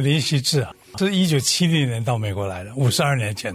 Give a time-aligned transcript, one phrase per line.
[0.00, 3.54] 林希志啊，是一九七零年到美国来的，五十二年前，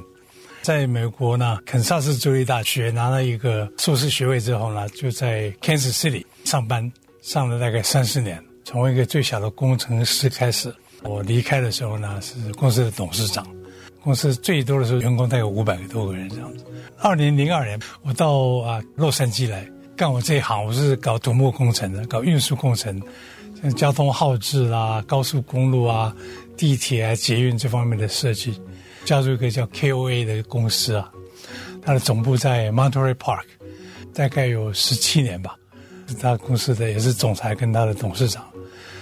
[0.62, 10.74] 在美国呢，肯萨斯州立大学拿了一个硕士学位之后呢，就在 Kansas City 上班，上了大概三十年，从一个最小的工程师开始。
[11.03, 13.46] 我离开的时候呢，是公司的董事长，
[14.02, 16.66] 公司最多的时候员工大概有五百多个人这样子。
[16.98, 22.99] 二零零二年，我到啊洛杉矶来干我这一行，我是搞土木工程的，搞运输工程，
[23.62, 26.16] 像交通号志啦、高速公路啊、
[26.58, 28.59] 地铁啊、捷运这方面的设计。
[29.05, 31.12] 加入一个叫 KOA 的公司啊，
[31.81, 33.45] 它的总部在 Monterey Park，
[34.14, 35.55] 大概有十七年吧。
[36.20, 38.44] 他公司的也是总裁跟他的董事长，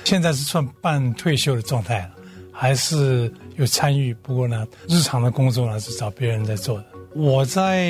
[0.03, 2.11] 现在是算半退休的状态了，
[2.51, 4.13] 还是有参与。
[4.15, 6.85] 不过呢，日常的工作呢是找别人在做的。
[7.15, 7.85] 我在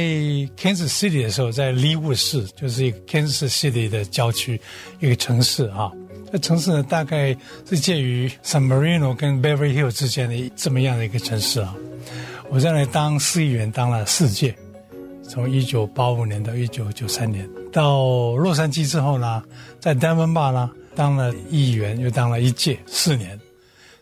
[0.58, 4.60] Kansas City 的时候，在利乌市，就是一个 Kansas City 的郊区
[5.00, 5.92] 一个城市啊。
[6.34, 7.38] 这城市呢，大概
[7.70, 11.76] 是介于 San Marino 跟 Beverly Hill 之间的这么样的一个城市啊。
[12.50, 14.56] 我在那里当市议员当了四届，
[15.22, 17.48] 从一九八五年到一九九三年。
[17.72, 19.44] 到洛杉矶之后呢，
[19.80, 23.40] 在丹温坝呢当了议员，又当了一届四年，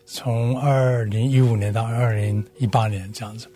[0.06, 3.46] 从二零一五年到二零一八年这样子。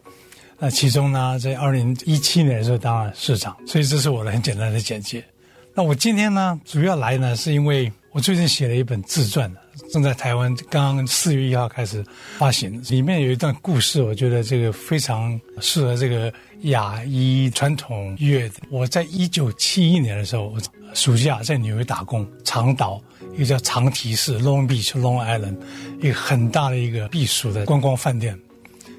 [0.58, 3.56] 那其中呢，在二零一七年的时候当了市长。
[3.66, 5.24] 所以这是我的很简单的简介。
[5.72, 9.54] 那我今天呢，主要来呢，是因为我最近写了一本自传。
[9.92, 12.02] 正在台湾，刚刚四月一号开始
[12.38, 18.50] 发行，里面有一段故事，我觉得这个非常适合这个亚裔传统乐。
[18.70, 20.56] 我在一九七一年的时候，
[20.94, 22.98] 暑假在纽约打工，长岛
[23.34, 25.58] 一个叫长堤市 （Long Beach, Long Island）
[26.00, 28.34] 一个很大的一个避暑的观光饭店，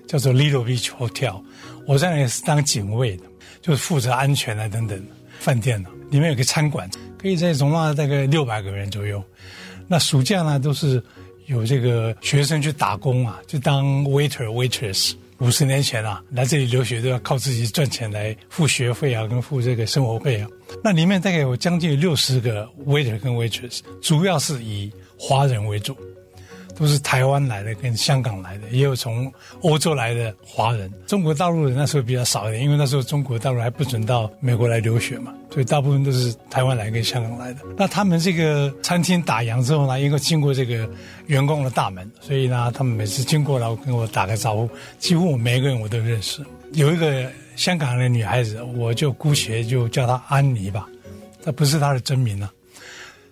[0.08, 1.42] 叫做 Little Beach Hotel。
[1.88, 3.24] 我在那里是当警卫的，
[3.64, 5.04] 就是负责安全啊等等。
[5.40, 6.90] 饭店呢，里面有个餐馆，
[7.22, 9.24] 可以在容纳大概六百个人左右。
[9.88, 11.02] 那暑假呢，都是
[11.46, 15.14] 有这个学生去打工啊，就当 waiter waitress。
[15.40, 20.48] 五十年前啊，来这里留学都要靠自己赚钱来付学费啊，跟付这个生活费啊。
[20.84, 25.96] 那里面大概有将近六十个 waiter 跟 waitress，主要是以华人为主。
[26.78, 30.92] 都是台湾来的，跟香港来的，也有从欧洲来的华人。
[31.08, 37.62] 中国大陆人那时候比较少一点，因为那时候中国大陆还不准到美国来留学嘛，所以大部分都是台湾来跟香港来的。
[37.76, 40.88] 那他们这个餐厅打烊之后呢，因为经过这个
[41.26, 46.46] 员工的大门，所以呢，他们每次经过然后跟我打个招呼，几乎我每一个人我都认识。
[46.74, 50.88] 有一个香港的女孩子，我就姑且就叫她安妮吧，
[51.44, 52.52] 这不是她的真名啊。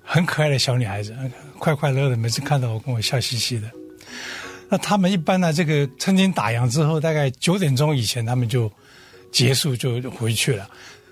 [0.06, 1.16] 很可爱的小女孩子，
[1.58, 3.70] 快快乐乐，每次看到我跟我笑嘻嘻的。
[4.70, 8.72] 那他们一般呢，这个餐厅打烊之后，大概九点钟以前，他们就
[9.32, 10.70] 结束就回去了。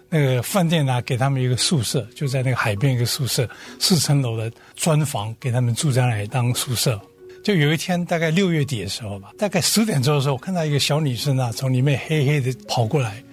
[0.09, 3.49] 那个饭店呢，给他们一个宿舍，就在那个海边一个宿舍，
[3.79, 6.99] 四层楼的砖房，给他们住在那里当宿舍。
[7.43, 13.23] 就有一天，大概六月底的时候吧，大概十点钟的时候，我看到一个小女生啊，从里面黑黑的跑过来，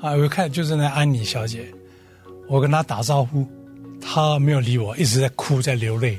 [0.00, 1.66] 啊，我一看就是那安妮小姐，
[2.48, 3.46] 我跟她打招呼。
[4.10, 6.18] 他没有理我，一直在哭，在流泪，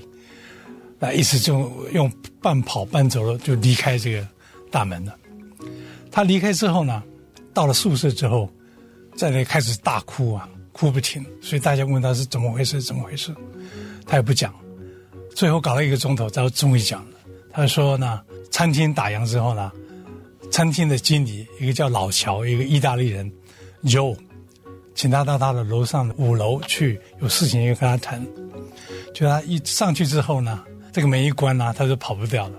[0.99, 4.25] 那一直就用半跑半走了，就离开这个
[4.69, 5.15] 大门了。
[6.11, 7.01] 他离开之后呢，
[7.51, 8.47] 到了宿舍之后，
[9.15, 11.25] 在那开始大哭啊，哭不停。
[11.41, 13.33] 所以大家问他是怎么回事，怎么回事，
[14.05, 14.53] 他也不讲。
[15.35, 17.17] 最后搞了一个钟头，他终于讲了。
[17.51, 19.71] 他说呢，餐厅打烊之后呢，
[20.51, 23.31] 餐厅的经理一个叫老乔，一个意大利人
[23.83, 24.15] ，Joe。
[24.99, 28.21] 请他到他的楼上五楼去，有事情要跟他谈。
[29.13, 30.61] 就他一上去之后呢，
[30.91, 32.55] 这个门一关呢、他就跑不掉了，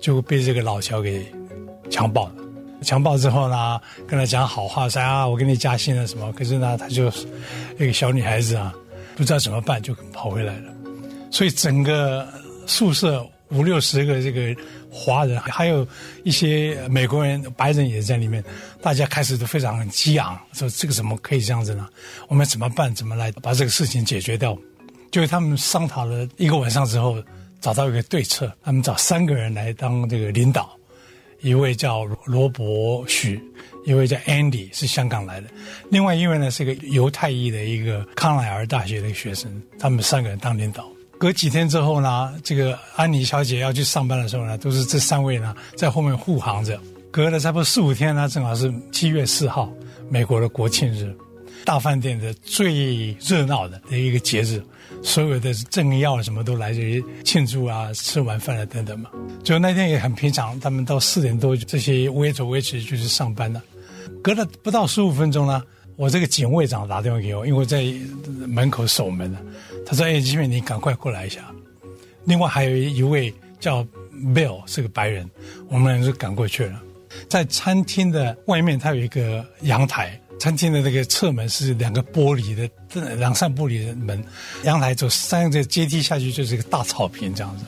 [0.00, 1.22] 就被这个老乔给
[1.90, 2.34] 强暴了。
[2.80, 3.78] 强暴之后呢，
[4.08, 6.32] 跟他讲好话，说啊，我给你加薪了什么？
[6.32, 7.12] 可是呢，他就
[7.76, 8.74] 那个小女孩子啊，
[9.14, 10.72] 不知道怎么办，就跑回来了。
[11.30, 12.26] 所以整个
[12.66, 14.54] 宿舍五六十个这个。
[14.92, 15.86] 华人还有
[16.24, 18.42] 一些美国人、白人也在里面，
[18.82, 21.88] 大家开始都非常激昂，说这个怎么可以这样子呢？
[22.26, 22.92] 我们怎么办？
[22.92, 24.58] 怎么来把这个事情解决掉？
[25.12, 27.22] 就是他们商讨了一个晚上之后，
[27.60, 30.76] 找到一个对策，他们找三个人来当这个领导，
[31.40, 33.40] 一位叫罗伯许，
[33.86, 35.46] 一位叫 Andy，是香港来的，
[35.88, 40.90] 另外一位呢是个犹太裔的一个康奈尔大学的学生，他们三个人当领导。
[41.20, 46.80] 隔几天之后呢，这个安妮小姐要去上班的时候呢，都是这三位呢在后面护航着。
[47.10, 49.70] 隔了差不多四五天呢，正好是七月四号，
[50.08, 51.14] 美国的国庆日，
[51.62, 54.62] 大饭店的最热闹的一个节日，
[55.02, 59.10] 所有的政要什么都来这里庆祝啊，吃完饭了等等嘛。
[59.44, 63.62] 就那天也很平常，他们到四点多，这些 wait，wait 就去上班了。
[64.22, 65.62] 隔了不到十五分钟呢。
[66.00, 67.84] 我这个警卫长打电话给我，因为我在
[68.48, 69.38] 门口守门呢。
[69.84, 71.52] 他说：“哎，吉米，你赶快过来一下。”
[72.24, 73.30] 另外还有一位
[73.60, 73.86] 叫
[74.34, 75.30] Bill 是个白人，
[75.68, 76.80] 我们俩就赶过去了。
[77.28, 80.18] 在餐厅的外面，它有一个阳台。
[80.38, 84.24] 餐厅的那个侧门是两个玻璃的，两扇玻璃的门。
[84.64, 87.64] 阳台走三个阶梯下去就是一个大草坪这样子。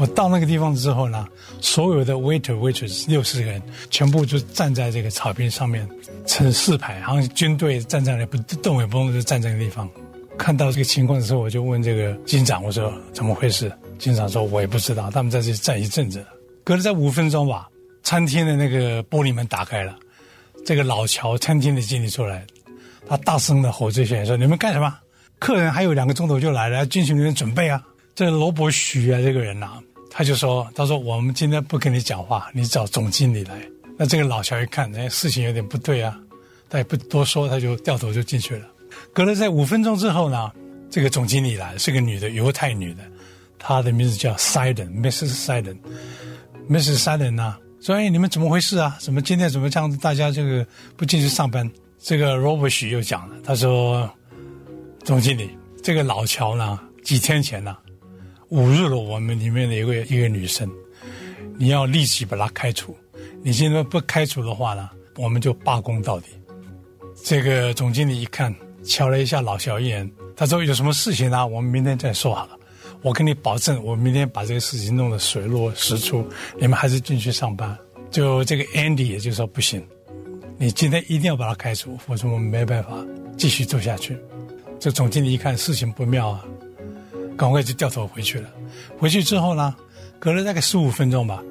[0.00, 1.28] 我到那个地方之后呢，
[1.60, 5.86] 所有的 waiter waitress 六十个人全部就站在这个草坪上面，
[6.24, 9.86] 成四排，好像军队站在那不动也不动，就站在那个地方。
[10.38, 13.70] 看到这个情况的时候，我就问这个警长，我说怎么回事？
[13.98, 16.24] 警长说，我也不知道，他们在这站一阵子。
[16.64, 17.68] 隔了在五分钟吧，
[18.02, 19.94] 餐厅的那个玻璃门打开了。
[20.64, 22.46] 这个老乔餐厅的经理出来，
[23.06, 24.96] 他大声的吼这些人说：“你们干什么？
[25.38, 29.78] 客人还有两个钟头就来了，要进行你们准备啊！”这罗伯许啊，这个人呐、
[30.10, 33.62] 他就说：“他说我们今天不跟你讲话，你找总经理来。”
[33.96, 36.18] 那这个老乔一看，哎，事情有点不对啊，
[36.68, 38.66] 他也不多说，他就掉头就进去了。
[39.12, 40.50] 隔了在五分钟之后呢，
[40.90, 43.02] 这个总经理来，是个女的，犹太女的，
[43.58, 45.46] 她的名字叫 Siden，Mrs.
[45.46, 46.98] Siden，Mrs.
[46.98, 47.56] Siden 呢。
[47.80, 48.98] 说：“哎你们怎么回事啊？
[49.00, 49.96] 怎么今天怎么这样子？
[49.96, 50.66] 大家这个
[50.98, 51.70] 不进去上班？
[51.98, 54.10] 这个 Robert 许又讲了，他说
[55.04, 55.50] ：“总经理，
[55.82, 57.76] 这个老乔呢，几天前呢，
[58.50, 60.70] 侮辱了我们里面的一个一个女生，
[61.56, 62.96] 你要立即把她开除。
[63.42, 66.26] 你现在不开除的话呢，我们就罢工到底。”
[67.22, 71.46] 这个总经理一看，瞧了一下老小一眼，他说：“有什么事情呢？
[71.46, 72.56] 我们明天再说好了。”
[73.02, 76.26] 我跟你保证，我明天把这个事情弄得水落石出，
[76.58, 77.76] 你们还是进去上班。
[78.10, 79.86] 就这个 Andy 也就说不行，
[80.58, 82.90] 你今天一定要把他开除，否则我们没办法
[83.38, 84.18] 继续做下去。
[84.78, 86.44] 这总经理一看事情不妙啊，
[87.40, 88.50] 赶快就掉头回去了。
[88.98, 89.74] 回去之后呢，
[90.18, 91.42] 隔了大概十五分钟吧，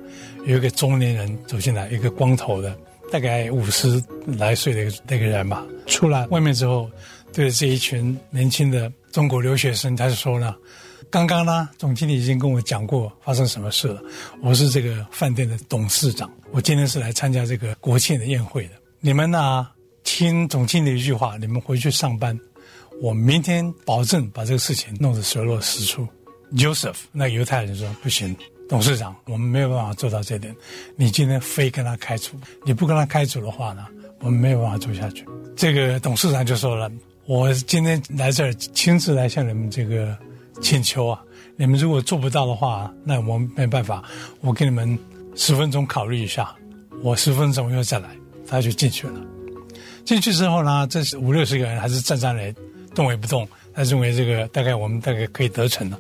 [0.45, 2.77] 有一个中年人走进来，一个光头的，
[3.11, 6.87] 大概五十来岁的那个人吧，出来外面之后，
[7.33, 10.55] 对着这一群年轻的中国留学生，他就说呢。
[11.09, 13.99] 刚刚呢，总经理已经跟我讲过发生什么事了。
[14.43, 18.73] 我是这个饭店的董事长，我今天是来参加这个国庆的宴会的。
[18.99, 19.67] 你们呢，
[20.03, 22.39] 听总经理一句话，你们回去上班。
[23.01, 26.07] 我明天保证把这个事情弄得水落石出。
[26.55, 28.35] Joseph，那犹太人说不行，
[28.67, 30.55] 董事长，我们没有办法做到这点。
[30.95, 33.85] 你今天非跟他开除，你不跟他开除的话呢，
[34.19, 35.25] 我们没有办法做下去。
[35.55, 36.91] 这个董事长就说了，
[37.25, 40.17] 我今天来这儿亲自来向你们这个。
[40.61, 41.21] 请求啊！
[41.55, 44.03] 你们如果做不到的话，那我们没办法。
[44.41, 44.99] 我给你们
[45.33, 46.53] 十分钟考虑一下，
[47.01, 48.09] 我十分钟又再来，
[48.45, 49.21] 他就进去了。
[50.03, 52.53] 进去之后呢，这五六十个人还是站在那
[52.99, 53.47] 动也不动。
[53.73, 55.99] 他认为这个大概我们大概可以得逞了。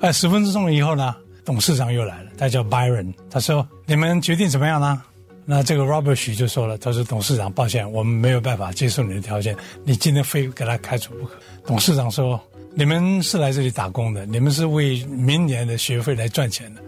[0.00, 1.14] 哎，十分钟以后呢，
[1.44, 3.14] 董事长又来了，他叫 Byron。
[3.30, 5.00] 他说：“你们决定怎么样呢？”
[5.46, 12.40] 那这个 Robert 许就说了：“他说董事长，抱歉，我们没有办法接受你的条件，你今天非给他开除不可。”董事长说。
[12.74, 16.80] 你们是来这里打工的，你们是为明年的学费来赚钱的，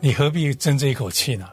[0.00, 1.46] 你何必争这一口气呢？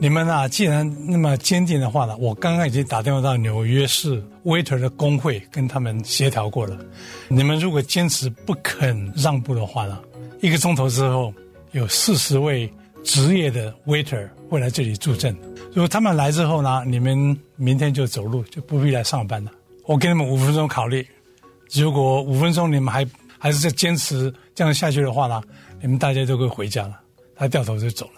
[0.00, 6.78] 你们啊，既然那么坚定的话呢，我刚刚已经打电话到纽约市 waiter 的工会，跟他们协调过了。
[7.26, 9.98] 你们如果坚持不肯让步的话呢，
[10.40, 11.34] 一个钟头之后，
[11.72, 12.72] 有四十位
[13.02, 15.36] 职业的 waiter 会来这里助阵。
[15.72, 19.50] 如果他们来之后呢，你们明天就走路，就不必来上班了。
[19.84, 21.04] 我给你们五分钟考虑，
[21.72, 23.04] 如果五分钟你们还
[23.36, 25.42] 还是在坚持这样下去的话呢，
[25.82, 27.00] 你们大家都可以回家了。
[27.34, 28.17] 他掉头就走了。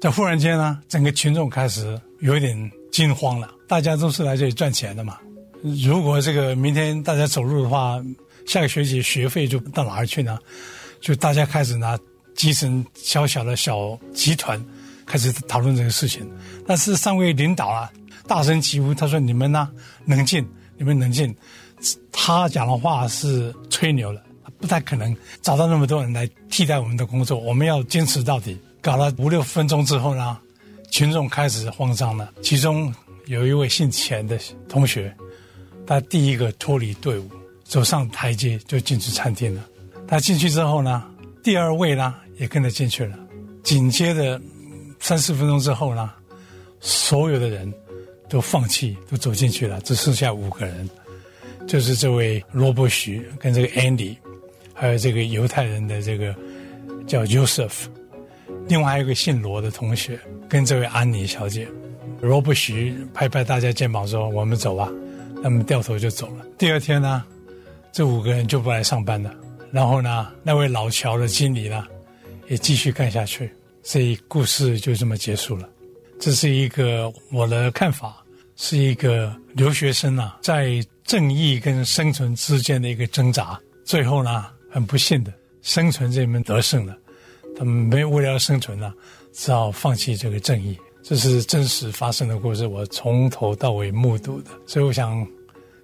[0.00, 3.50] 在忽然间呢，整个群众开始有一点惊慌了。
[3.66, 5.18] 大家都是来这里赚钱的嘛。
[5.62, 8.00] 如果这个明天大家走路的话，
[8.46, 10.38] 下个学期学费就到哪儿去呢？
[11.00, 11.98] 就大家开始呢，
[12.36, 14.64] 集成小小的小集团，
[15.04, 16.24] 开始讨论这个事情。
[16.66, 17.90] 但是上位领导啊，
[18.26, 19.68] 大声疾呼，他说：“你们呢，
[20.06, 21.34] 冷静，你们冷静。”
[22.12, 24.22] 他讲的话是吹牛了。
[24.60, 28.56] 不太可能找到那么多人来替代我们的工作，我们要坚持到底。
[28.88, 30.38] 搞了五六分钟之后呢，
[30.90, 32.32] 群众开始慌张了。
[32.40, 32.90] 其中
[33.26, 35.14] 有一位姓钱的同学，
[35.86, 37.28] 他第一个脱离队伍，
[37.64, 39.62] 走上台阶就进去餐厅了。
[40.06, 41.04] 他进去之后呢，
[41.42, 43.14] 第二位呢也跟着进去了。
[43.62, 44.40] 紧接着
[45.00, 46.10] 三四分钟之后呢，
[46.80, 47.70] 所有的人
[48.26, 50.88] 都放弃，都走进去了，只剩下五个人，
[51.66, 54.16] 就是这位罗伯许跟这个 Andy。
[54.72, 56.34] 还有这个犹太人的这个
[57.06, 57.84] 叫 Joseph，
[58.68, 61.66] 另外还有一个姓罗的同学跟这位安妮小姐，
[62.20, 64.88] 罗伯许拍拍大家肩膀说：“我们走吧。”
[65.42, 66.44] 他们掉头就走了。
[66.58, 67.24] 第二天呢，
[67.92, 69.34] 这五个人就不来上班了。
[69.72, 71.86] 然后呢，那位老乔的经理呢，
[72.48, 73.50] 也继续干下去。
[73.82, 75.68] 所以故事就这么结束了。
[76.20, 78.22] 这是一个我的看法，
[78.56, 83.58] 是一个留学生啊，在正义跟生存之间的一个挣扎。
[83.84, 84.46] 最后呢。
[84.70, 85.32] 很不幸的，
[85.62, 86.94] 生存这门得胜了，
[87.58, 88.94] 他们没有为了生存啊，
[89.32, 90.78] 只好放弃这个正义。
[91.02, 95.26] 这是真实发生的故事，我从头到尾目睹的，所以我想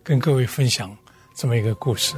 [0.05, 0.97] 跟各位分享
[1.35, 2.15] 这么一个故事。